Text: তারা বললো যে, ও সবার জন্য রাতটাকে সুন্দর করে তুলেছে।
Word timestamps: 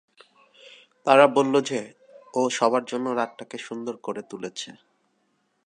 তারা 1.05 1.25
বললো 1.27 1.59
যে, 1.61 1.79
ও 2.33 2.41
সবার 2.49 2.83
জন্য 2.85 3.07
রাতটাকে 3.11 3.57
সুন্দর 3.57 3.95
করে 3.97 4.21
তুলেছে। 4.21 4.69